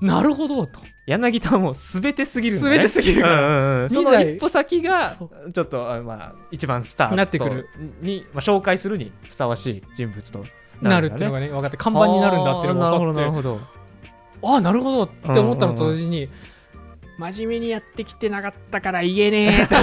[0.00, 0.80] なるほどと。
[1.06, 2.76] 柳田はもう全てすぎるんだね。
[2.76, 3.40] 全てすぎるから。
[3.40, 3.90] うんうんうん。
[3.90, 7.68] その一歩先がそちょっとあまあ一番スタートなってくる。
[8.00, 10.44] に、まあ、紹介するにふさわしい人物と
[10.80, 11.52] なるっていうのががね。
[11.52, 13.20] 分かって看板になるんだっていうのが分かって。
[13.20, 13.64] なるほどなる
[14.40, 16.28] ああなるほどって思ったのと同時に、
[17.18, 19.74] 真面目にやってきてなかったから言えねえと。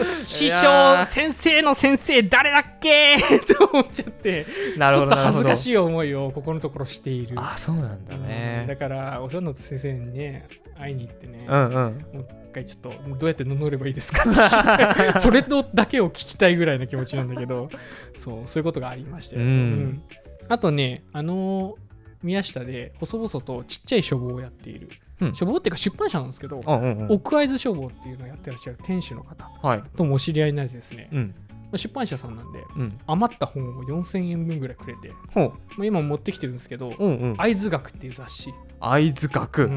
[0.04, 3.18] 師匠先生の先生誰だっけ
[3.58, 7.34] と思っちゃってちょっと恥ずかいしい思いをここのところしている。
[7.38, 10.46] あそうなんだうんだねからおしゃのと先生にね
[10.78, 11.72] 会いに行ってね、うんうん。
[11.74, 14.22] もう一回ちょっとどうやって名乗ればいいですか？
[14.28, 17.70] っ てそれのだけを聞きたいぐらいの気持ちなんだけど。
[18.14, 20.02] そうそういうことがありましたよ、うん。
[20.48, 21.90] あとねあのー
[22.22, 24.90] 宮下で細々とちっちゃい書房をやっている、
[25.22, 25.34] うん。
[25.34, 27.12] 書房っていうか出版社なんですけど、うんうんうん。
[27.12, 29.82] 奥会津書房っていうのをやってらっしゃる店主の方はい。
[29.96, 31.34] ともお知り合いになってですね、うん。
[31.76, 32.98] 出版社さんなんでうん。
[33.06, 37.36] 余った本を4000円分ぐらいくれて、まあ、今持ってきてるんですけどうんうん。
[37.38, 39.70] 会津学っていう雑誌、会津学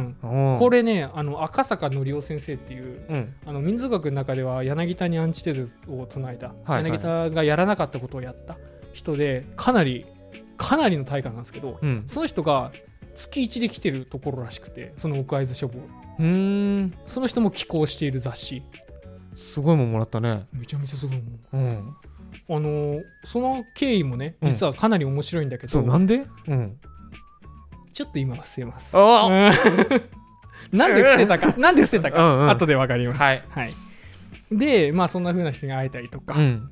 [0.57, 3.35] これねあの赤坂則夫先生っていううん。
[3.45, 6.83] あの民族学の中では柳田にアンチテーゼを唱えた、はいはい。
[6.85, 8.57] 柳田がやらなかったことをやった。
[8.93, 10.05] 人でかなり
[10.55, 12.03] かなりの大家なんですけどうん。
[12.07, 12.71] その人が
[13.13, 15.79] 月1で来てるところらしくてその奥会津書房。
[16.19, 16.93] うーん。
[17.05, 18.63] その人も寄稿している雑誌。
[19.35, 20.45] すごいもんもらったね。
[20.53, 21.39] めちゃめちゃすごいもん。
[21.53, 21.95] うん。
[22.49, 24.49] あのーその経緯もねうん。
[24.49, 26.25] 実はかなり面白いんだけど、そうなんで？
[26.47, 26.77] うん
[27.93, 28.95] ちょっと今は伏せます。
[30.71, 31.53] なんで伏せたか。
[31.57, 32.49] なんで伏せたか、うんうん。
[32.49, 33.21] 後でわかります。
[33.21, 33.43] はい。
[33.49, 33.73] はい。
[34.51, 36.69] でまあそんな風な人に会えたりとか、うん。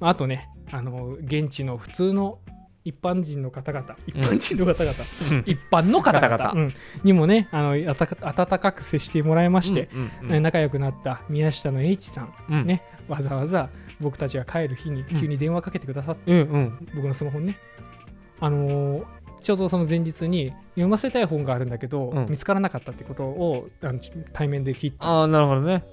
[0.00, 2.38] あとね、あの現地の普通の
[2.84, 4.94] 一般人の方々、一般人の方々、
[5.32, 5.44] うん。
[5.46, 6.52] 一般の方々。
[6.52, 6.74] うん。
[7.02, 10.42] にもねあのあたか温かく接してもらいまして、うんうんうん。
[10.42, 12.66] 仲良くなった宮下の H さん、うん。
[12.66, 16.88] ね、わざわざ僕たちが帰る日に急に電話かけてくださって、うんうん。
[16.94, 17.58] 僕のスマホにね、
[18.40, 22.28] あのーちょうどその前日に読ませたい本があるんだけど、うん。
[22.28, 23.98] 見つからなかったってことをあの
[24.32, 25.06] 対面で聞いた。
[25.06, 25.84] ああなるほどね。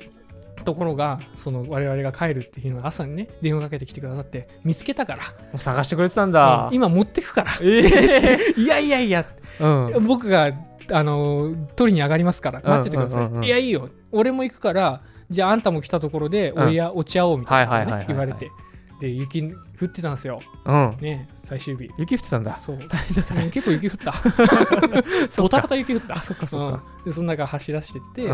[0.63, 5.23] ところがその我々が帰るっていう日の朝にね電話かけてきてくださって見つけたから。
[5.23, 6.69] もう探してくれてたんだ。
[6.71, 7.51] 今持ってくから。
[7.61, 9.25] ええ いやいやいや。
[9.59, 10.07] うん。
[10.07, 10.51] 僕が
[10.91, 13.37] あの取りに上がりますから待っててください、うんうんうん。
[13.39, 13.89] うんいやいいよ。
[14.11, 16.67] 俺も行くからじゃああんたも来たところでうん。
[16.67, 18.51] おや、落ち合おうみたいなことはいはいはいはいはいね言われて
[18.99, 20.41] で雪降ってたんですよ。
[20.65, 20.97] うん。
[21.01, 21.89] ね最終日。
[21.97, 22.57] 雪降ってたんだ。
[22.59, 22.77] そう。
[22.87, 23.43] 大変だったね。
[23.43, 24.13] うん結構雪降った。
[24.23, 26.21] そっかボタボタ雪降った。
[26.21, 26.83] そっかそっか。
[26.99, 27.05] うん。
[27.05, 28.33] でその中走らしてって、う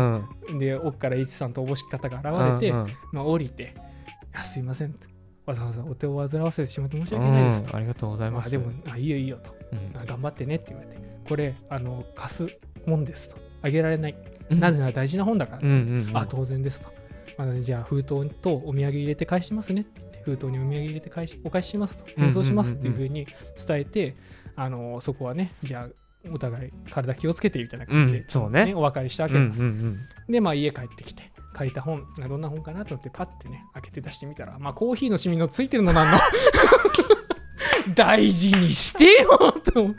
[0.54, 0.58] ん。
[0.58, 2.92] で奥から一さんとおぼしき方が現れて、うんうん。
[3.12, 3.74] まあ、降りて
[4.32, 5.06] 「いやすいません」と
[5.46, 7.70] わざわざお手を煩わせてしまって申し訳ないですと。
[7.70, 8.56] うんありがとうございます。
[8.56, 9.54] まあでもあいいよいいよと。
[9.72, 10.00] うん。
[10.00, 11.02] あ頑張ってねって言われて。
[11.28, 12.48] これあの貸す
[12.86, 13.36] もんですと。
[13.62, 14.14] あげられない、
[14.50, 14.60] うん。
[14.60, 16.16] なぜなら大事な本だから、うんうんうん。
[16.16, 16.92] あ当然ですと、
[17.38, 22.04] まあ、じゃあ封筒とお土産入れて返しますねって封筒にお土産入れて返しお返ししますと。
[22.16, 23.26] 返送しますっていうふうに
[23.66, 24.16] 伝えて、
[24.56, 28.72] あのそこはねじゃあお互い体気をつけてみたいな感じで、うんそうね。
[28.74, 29.98] お別れしたわうんうんけです、うん。
[30.28, 36.18] でまあ家帰ってきて借りた本あどんな本かなと思ってパッてね開けて出してみたらまあコーヒーのシミのついてるのなんの？
[37.96, 39.94] 大事にしてよと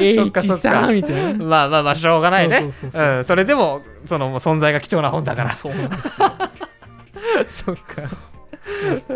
[0.00, 1.44] H さんみたいな。
[1.44, 2.70] まあまあまあしょうがないね。
[3.24, 5.54] それでもその存在が貴重な本だから。
[5.54, 6.28] そうなんですよ
[7.46, 8.02] そっか。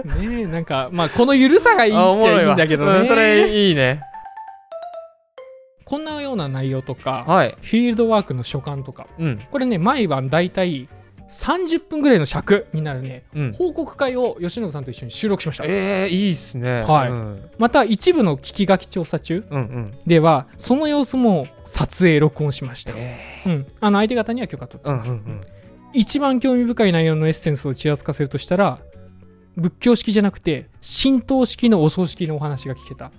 [0.05, 0.41] ね。
[0.43, 4.01] えなんかまあこのゆるさがいいっちゃいいんだけどね、うんそれいいね。
[5.85, 7.57] こんなような内容とかはい。
[7.61, 9.41] フィールドワークの所感とかうん。
[9.51, 10.89] これね毎晩だいたい
[11.29, 13.25] 30分ぐらいの尺になるね。
[13.35, 13.53] うん。
[13.53, 15.65] 報告会を吉野さんと一緒に収録しました。
[15.67, 16.83] えー、いいっすね。
[16.83, 17.11] はい。
[17.11, 17.51] うん。
[17.59, 19.95] また一部の聞き書き調査中うんうん。
[20.07, 25.41] ではその様子も撮影録音しました、えうん、あの相手方には許可取ってーうんます、うんうん
[25.95, 28.81] 一番興味深い内容のエッセンスをちらつかせるとしたら
[29.57, 30.69] 仏教式じゃなくて
[31.03, 33.13] 神道式のお葬式のお話が聞けた。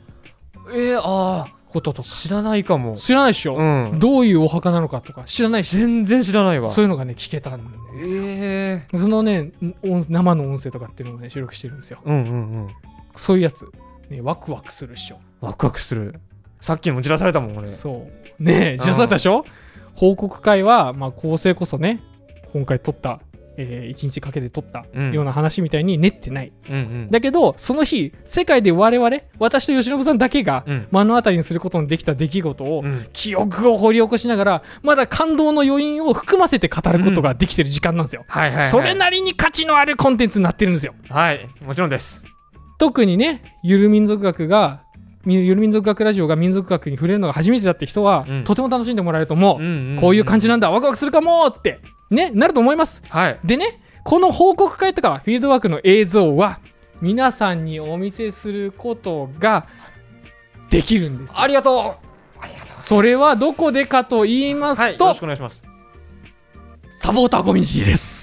[0.74, 2.10] えー、あこととか。
[2.10, 2.96] あ知らないかも。
[2.96, 4.00] 知らないでしょ、うん。
[4.00, 5.24] どういうお墓なのかとか。
[5.26, 6.70] 知らないし全然知らないわ。
[6.70, 7.64] そういうのがね聞けたん
[7.98, 12.00] ですよ、ええそのね音生の音声とかっていうのをね収録してるんですよ。
[12.04, 12.70] うんうんうん。
[13.16, 13.66] そういうやつ、
[14.10, 15.20] ね、ワクワクするっしょ。
[15.40, 16.20] ワクワクする。
[16.60, 17.72] さっきも散らされたもん俺。
[17.72, 18.10] そ
[18.40, 18.44] う。
[18.44, 19.46] ねえ知らされたでしょ、
[19.94, 22.02] 報告会は、まあ、構成こそね
[22.56, 23.20] 今回撮った、
[23.58, 25.12] え1日かけて撮ったうん。
[25.12, 27.12] ような話みたいに練ってない、うんうん。
[27.12, 30.88] だけどその日世界で我々私と吉信さんだけがうん。
[30.90, 33.08] 目の当たりにすることのできた出来事を、うん。
[33.12, 38.70] 記憶を掘り起こしながらまだ感動の余韻を含ませて語ることができてる時間なんですよ、はいはいはい。
[38.70, 40.94] それなりに価値のあるコンテンツになってるんですよ。
[41.10, 42.24] はいもちろんです。
[42.78, 44.86] 特にねゆる民族学が
[45.26, 48.44] みゆる民族学ラジオが民族学に触れるのが初めてだって人は、うん。
[48.44, 50.72] とても楽しんでもらえると思う、んこういう感じななんだ。
[50.72, 53.02] ワクワクするかもってねなると思います。
[53.10, 53.40] はい。
[53.44, 56.60] でねこの報告会とかフィールドワークの映像は
[57.02, 59.68] 皆さんにお見せすることが
[60.70, 61.42] できるんですよ。
[61.42, 62.42] ありがとう。
[62.42, 65.64] ありがとうそれはどこでかと言いますと、はいよろしくお願いします。
[66.92, 68.15] サポーターコミュニティです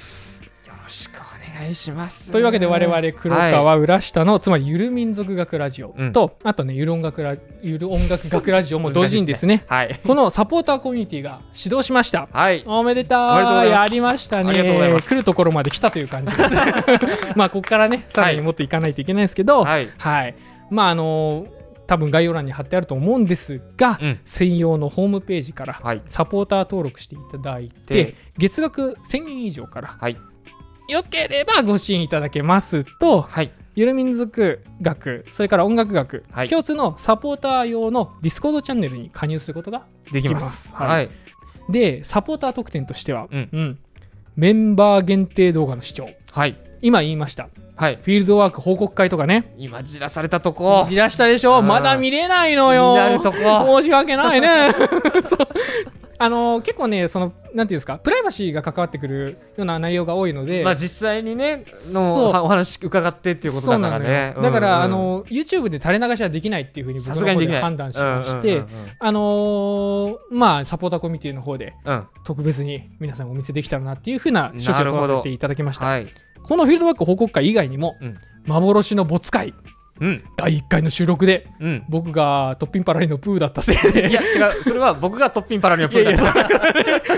[1.66, 2.32] いします。
[2.32, 6.12] というわけで我々黒川浦下の、つまりゆる民族学ラジオうん。
[6.12, 10.00] と、あとねゆる音楽ラゆる音楽学ラジオも同時にですねはい。
[10.04, 12.28] このサポーターコミュニティが始動しました。
[12.32, 12.62] はい。
[12.66, 14.50] おめでとうございやりましたね。
[14.50, 15.08] ありがとうございます。
[15.08, 16.54] 来るところまで来たという感じです。
[17.36, 20.34] まあここからねさらにもっといかないといけないですけどはい、はい。
[20.70, 24.20] まああのー多分概要欄に貼ってあると思うんですが、うん。
[24.24, 26.02] 専用のホームページからはい。
[26.08, 30.16] サポーター登録していただいてで月額1000円以上からはい
[30.92, 33.52] よければご支援いただけますとはい。
[33.74, 36.48] ゆる民族学それから音楽学、はい。
[36.48, 40.68] 共通のサポーター用の Discord チャンネルに加入することができます。
[40.68, 40.74] す。
[40.74, 40.88] はい。
[40.88, 41.10] はい。
[41.70, 43.78] でサポーター特典としては、うん。
[44.36, 46.08] メンバー限定動画の視聴。
[46.30, 47.48] はい今言いました。
[47.76, 47.96] はい。
[48.02, 49.54] フィールドワーク報告会とかね。
[49.56, 50.84] 今じらされたとこ。
[50.88, 51.60] じらしたでしょ？
[51.60, 51.66] うん。
[51.66, 52.96] まだ見れないのよ。
[52.96, 53.38] なるとこ。
[53.80, 54.68] 申し訳ないね。
[56.18, 57.98] あの結構ねそのなんていうんですか？
[57.98, 64.36] プライバシーが関わってくるような内容が多いので、まあ実際にねのはお話伺ってっていうことだからね。
[64.40, 64.82] だから、うん。
[64.82, 68.66] うんあの YouTube で垂れ流しはできないっていうふうに僕さの方すがにで判断しまして、うんうん
[69.00, 71.74] あのーまあサポーターコミュニティの方で
[72.24, 75.86] 特別に皆さんお見せできたらなっていうふうな処置を取らせていただきました。
[75.86, 76.06] はい
[76.42, 78.18] このフィールドバック報告会以外にも、うん。
[78.46, 79.54] 幻の没会
[80.00, 80.24] うん。
[80.36, 81.84] 第1回の収録でうん。
[81.88, 84.10] 僕がトッピンパラリのプーだったせいで。
[84.10, 84.64] いや違う。
[84.64, 86.24] それは僕がトッピンパラリのプーだった。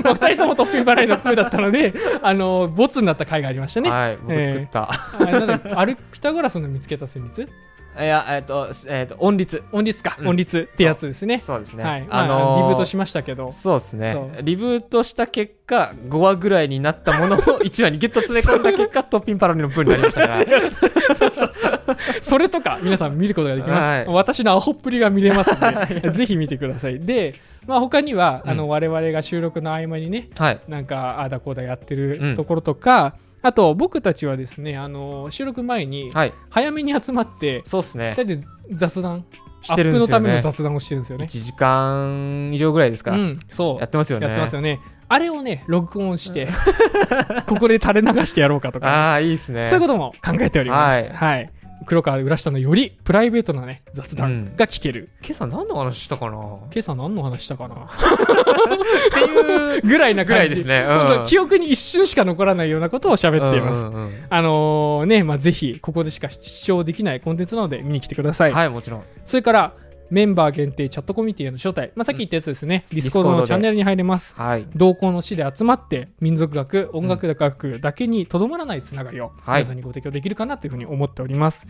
[0.03, 4.91] まあ2人ともトッピンパラリのプーだったのであのボツになった回がありましたね、はい僕作った。
[4.91, 7.49] あなんだアルピタゴラスの見つけた旋律？
[7.97, 9.63] いやえっとえっと音律。
[9.71, 10.29] 音律か、うん。
[10.29, 11.39] 音律ってやつですね。
[11.39, 11.59] そう。
[11.61, 11.85] ですね。
[11.85, 13.53] はい、まああのーリブートしましたけど。
[13.53, 14.41] そうですね。
[14.43, 20.45] リブートした結果5話ぐらいになったものを 1話にギュッと詰め込んだ結果トッピンパラリのプーになりましたから。
[21.15, 21.81] そうそうそう
[22.21, 24.07] それとか皆さん見ることができます、はい。
[24.07, 26.99] 私のアホっぷりが見れますのでぜひ見てください。
[26.99, 27.35] で、
[27.67, 28.51] まあ、他には、うん。
[28.51, 30.61] あの我々が収録の合間にねはい。
[30.69, 32.35] なんかああだこうだやってるうん。
[32.37, 36.33] ところとか、あと僕たちはですねあの収録前にはい。
[36.49, 38.15] 早めに集まってそうですね。
[38.17, 39.27] 2人で雑談
[39.61, 40.27] してるんですよね。
[40.27, 41.27] アップのための雑談をしてるんですよね。
[41.27, 43.13] 1時間以上ぐらいですか。
[43.13, 43.81] うんそう。
[43.81, 44.27] やってますよね。
[44.29, 44.81] やってますよね。
[45.09, 46.49] あれをね録音して
[47.47, 49.65] ここで垂れ流してやろうかとかああいいですね。
[49.65, 51.11] そういうことも考えております。
[51.11, 51.53] ははい。
[51.87, 55.11] 黒川浦下のよりプライベートなね、雑談が聞ける。
[55.23, 56.37] 今朝何の話したかな？
[56.37, 57.75] 今朝何の話したかな？
[57.85, 60.53] っていうぐらいなぐら感じ。
[60.55, 63.89] いですね本当うん記憶に一瞬しか残らないようなことを喋っています。
[63.89, 68.53] うんうんうんあのーね、まあ、ぜひ、ここでしか視聴できないコンテンツなので見に来てください。
[68.53, 69.75] はいもちろんそれから、
[70.15, 71.91] メンバー限定チャットコミュニティへの招待。
[71.97, 72.87] まあ、さっき言ったやつですね。
[72.93, 74.33] Discord のチャンネルに入れます。
[74.37, 74.67] はい。
[74.77, 79.63] 同好の士で集まって民族学音楽学だけにとどまらないつながりをはい。
[79.63, 81.67] 皆さんにご提供できるかなというふうに思っております、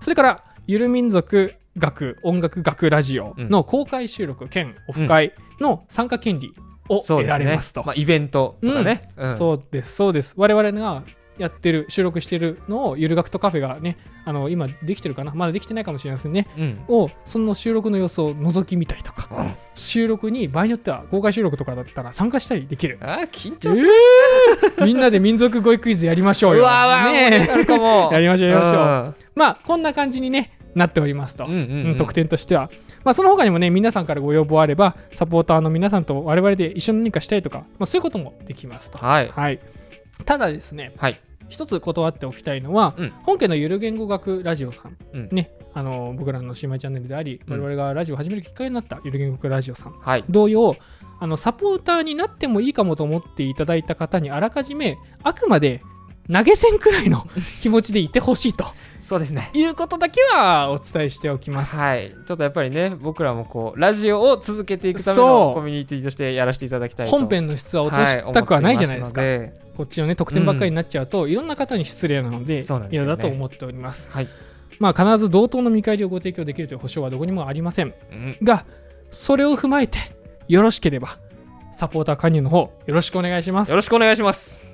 [0.00, 6.52] それからゆる民族学音楽学ラジオの公開収録兼オフ会の参加権利
[6.90, 9.08] を得られますと、まあイベントとかね。
[9.16, 9.36] うん。
[9.38, 10.34] そうですそうです。
[10.36, 11.04] 我々が
[11.38, 15.32] やってる収録してるのをゆる学とカフェがねあの今できてるかな？
[15.34, 16.46] まだできてないかもしれませんね。
[16.58, 16.84] うん。
[16.88, 19.28] をその収録の様子を覗き見たりとか。
[19.34, 19.54] うん。
[19.74, 22.98] 収録に場合によっては公開収録とかだったら参加したりできる。
[23.00, 23.88] あー緊え張する。
[24.78, 24.84] ー！
[24.84, 26.60] みんなで民族語彙クイズやりましょうよ。
[26.60, 28.82] うわーわーねも やりましょうやりましょう。
[28.82, 29.14] うん。
[29.34, 31.96] まあこんな感じにねなっておりますと、うんうんうんうん。
[31.96, 32.70] 特典としては、
[33.04, 38.98] まあ、その他にもね皆さんからご要望あればサポーターの皆さんと我々で一緒に何かしたいとか、まあ、そういうこともできますと。
[38.98, 39.28] はい。
[39.34, 39.60] はい、
[40.24, 43.12] ただですねはい一つ断っておきたいのは、うん。
[43.22, 45.28] 本家のゆる言語学ラジオさん、うん。
[45.32, 47.60] ね、あの僕らの姉妹チャンネルであり、うん。
[47.60, 49.92] 我々がラジオを始めるきっかけになったゆる言語学ラジオさん。
[49.92, 50.24] はい。
[50.28, 50.76] 同様
[51.20, 55.82] あのサポーターになってもいいかもと思っていただいた方にあらかじめあくまで
[56.32, 57.26] 投げ銭くらいの
[57.62, 58.66] 気持ちでいてほしいと。
[59.00, 59.50] そうですね。
[59.54, 61.76] いうことだけはお伝えしておきます。
[61.76, 62.14] はい。
[62.26, 67.12] ちょっとやっぱりね僕らもこうラジオを続けていくためのコミュニティとしてやらせていただきたいと。
[67.12, 69.22] 本編の質は落としたくはないじゃないですか。
[69.22, 73.06] はいこっちのね特典ばっかりになっちゃうと、いろんな方に失礼なのでそうなんですよね。
[73.06, 74.08] 嫌だと思っております。
[74.10, 74.28] はい。
[74.80, 77.94] まあ必ず同等の見返りをご提供できるという保証はどこにもありません。
[78.10, 78.36] うん。
[78.42, 78.66] が
[79.12, 79.98] それを踏まえて
[80.48, 81.18] よろしければ
[81.72, 83.70] サポーター加入の方よろしくお願いします。
[83.70, 84.67] よろしくお願いします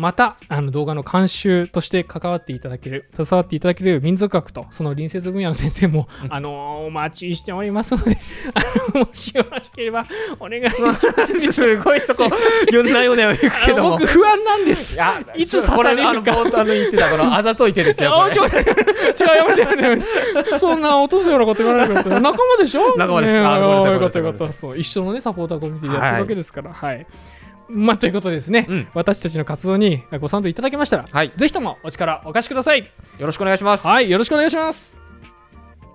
[0.00, 6.32] またあの動画の監修として関わっていただける携わっていただける民族学とその隣接分野の先生も、うん。
[6.32, 8.16] あのお待ちしておりますので
[8.54, 10.06] あのもしよろしければ
[10.40, 11.52] お願いします。
[11.52, 12.24] すごいそこ
[12.72, 13.90] よんなよねを言うけども。
[13.98, 14.98] 僕不安なんです。
[14.98, 16.32] やいつ刺されるか。
[16.32, 22.96] あの言ってたこのあざとい手ですよ違うやめてやめてそんな落とすようなこと言わないでください仲間でしょ？
[22.96, 23.34] 仲間です。
[23.34, 24.52] ねあごめんなさいよかったよかった。
[24.52, 26.72] そう一緒のねサポーターコミュニティでやってるわけですから。
[26.72, 27.06] はい、
[27.70, 28.88] まあということでですね、うん。
[28.94, 31.32] 私たちの活動にご賛同いただけましたら、はい。
[31.36, 32.90] ぜひともお力お貸しください。
[33.18, 33.86] よろしくお願いします。
[33.86, 34.98] はいよろしくお願いします。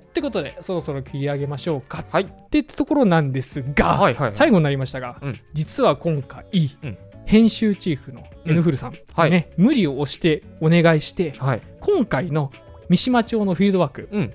[0.09, 2.05] ってことでそろそろ切り上げましょうか。
[2.09, 2.23] はい。
[2.23, 4.31] ってところなんですが、はいはいはい。
[4.31, 5.39] 最後になりましたが、うん。
[5.53, 6.45] 実は今回、
[6.83, 6.97] うん。
[7.25, 9.31] 編集チーフの N フルさん、はい。
[9.31, 11.61] ね、無理を押してお願いしてはい。
[11.81, 12.51] 今回の
[12.87, 14.33] 三島町のフィールドワーク、うん。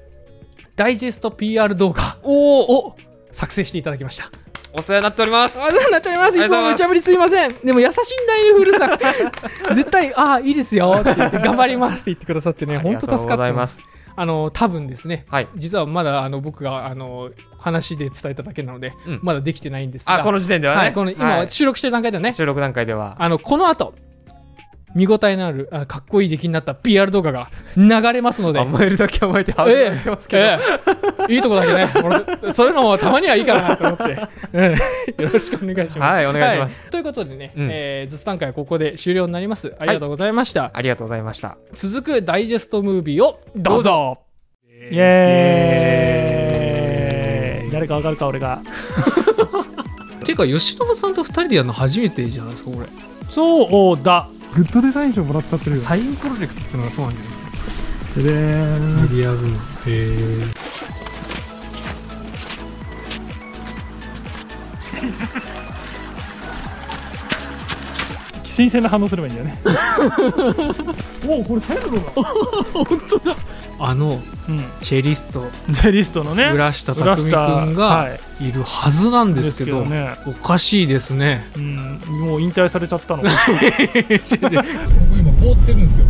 [0.76, 2.96] ダイジェスト PR 動画を
[3.32, 4.30] 作成していただきました。
[4.72, 5.60] お世話になっております。
[5.60, 6.38] ありがとうございます。
[6.38, 7.52] いつも無茶ぶりすいません。
[7.64, 8.98] でも優しいんだよ、フルさん。
[9.74, 13.82] 絶対、ああ、いいですよって言って、頑張りますって言ってくださってね、本当助かってます。
[14.16, 15.48] あの、多分ですね、はい。
[15.56, 19.20] 実はまだあの僕があの話で伝えただけなので、うん。
[19.22, 20.80] まだできてないんですが、あこの時点ではね。
[20.80, 21.50] はい、この今、はい。
[21.50, 23.16] 収録してる段階ではね、収録段階では。
[23.18, 23.94] あのこの後
[24.94, 30.58] 見応えのあるあかっこいい出来になった PR 動画が流れますので、甘えるだけ甘えて始めてますけど、え
[31.28, 31.34] え。
[31.34, 31.88] いいとこだけね。
[32.02, 34.18] 俺そういうのもたまにはいいかなと思って、
[34.52, 34.74] え
[35.18, 35.22] え。
[35.22, 36.12] よろしくお願いします。
[36.14, 36.84] はいお願いします。
[36.84, 37.68] はということでね、うん。
[37.70, 39.74] えー、ズスタン会はここで終了になります。
[39.78, 40.72] ありがとうございました。
[40.74, 41.56] ありがとうございました。
[41.72, 44.18] 続くダイジェストムービーをどうぞ。
[44.90, 47.70] イエーイ。
[47.72, 48.60] 誰かわかるか俺が。
[50.24, 52.86] ていうか、吉信さんと2人でやるの初めてじゃないですか、これ。
[53.30, 58.16] そうだグッドデザイン賞もらっちゃってるよサインプロジェクトってのがそうなんじゃないですか。
[58.16, 59.54] ででーんメディア部門。
[59.54, 60.70] へえ。
[68.44, 69.58] 新鮮な反応すればいいんだよね
[71.26, 72.00] おおこれ最後が
[72.72, 73.36] 本当だ。
[73.80, 74.58] あの、うん。
[74.82, 76.50] チェリスト、ジェリストのね。
[76.54, 78.08] 浦下浦匠君はが
[78.40, 78.48] い。
[78.48, 80.10] いるはずなんですけど、ね。
[80.26, 81.46] おかしいですね。
[81.56, 82.00] うん。
[82.20, 83.22] もう引退されちゃったの。
[83.24, 83.36] 今凍
[85.52, 86.04] ってるんですよ。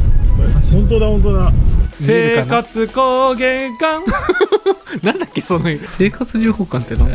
[0.73, 1.53] 本当だ本当だ。
[2.01, 4.05] 生活高原館。
[5.07, 7.09] なんだっけその生活情報館って何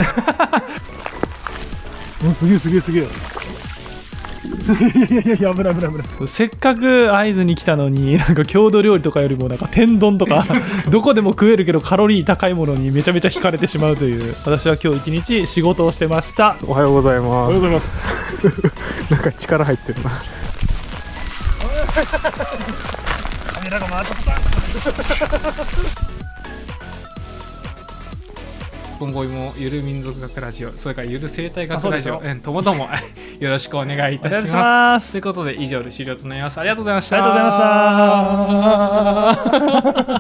[2.29, 3.07] お すげえすげえすげえ
[5.09, 6.27] いやいやいや危ない危ない危ない。
[6.27, 10.45] せっかく会津に来たのになんか郷土料理とかよりもなんか天丼とか
[10.89, 16.55] どこでも食えるけどカロリー高いものにめちゃめちゃ惹かれてしまうという私は今日一日仕事をしてました。
[16.65, 17.97] おはようございおはまようございます。
[17.97, 18.01] す
[19.13, 20.21] なんか力入ってるな。
[23.53, 24.15] カメラが回った
[28.97, 32.87] 今後もゆる民族学ラジオそれからゆる生態学ラジオともども
[33.39, 35.11] よろしくお願いいたします。
[35.11, 36.59] ということで以上で終了となります。
[36.59, 37.17] ありがとうございました。
[37.17, 38.51] ありがとうござ